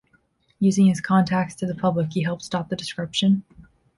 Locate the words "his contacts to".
0.87-1.67